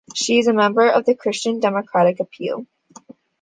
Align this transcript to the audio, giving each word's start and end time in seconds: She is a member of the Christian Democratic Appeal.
She 0.15 0.39
is 0.39 0.47
a 0.47 0.53
member 0.53 0.89
of 0.89 1.05
the 1.05 1.13
Christian 1.13 1.59
Democratic 1.59 2.19
Appeal. 2.19 2.65